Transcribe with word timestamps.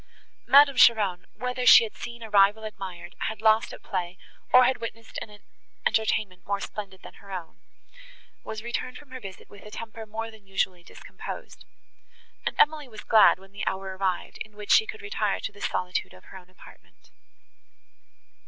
Madame 0.47 0.77
Cheron, 0.77 1.27
whether 1.35 1.63
she 1.63 1.83
had 1.83 1.95
seen 1.95 2.23
a 2.23 2.29
rival 2.31 2.63
admired, 2.63 3.13
had 3.27 3.39
lost 3.39 3.71
at 3.71 3.83
play, 3.83 4.17
or 4.51 4.63
had 4.63 4.81
witnessed 4.81 5.19
an 5.21 5.41
entertainment 5.85 6.43
more 6.43 6.59
splendid 6.59 7.03
than 7.03 7.13
her 7.21 7.31
own, 7.31 7.59
was 8.43 8.63
returned 8.63 8.97
from 8.97 9.11
her 9.11 9.19
visit 9.19 9.47
with 9.47 9.63
a 9.63 9.69
temper 9.69 10.07
more 10.07 10.31
than 10.31 10.47
usually 10.47 10.81
discomposed; 10.81 11.65
and 12.47 12.55
Emily 12.57 12.87
was 12.87 13.03
glad, 13.03 13.37
when 13.37 13.51
the 13.51 13.63
hour 13.67 13.95
arrived, 13.95 14.39
in 14.43 14.57
which 14.57 14.71
she 14.71 14.87
could 14.87 15.03
retire 15.03 15.39
to 15.39 15.51
the 15.51 15.61
solitude 15.61 16.15
of 16.15 16.23
her 16.23 16.37
own 16.39 16.49
apartment. 16.49 17.11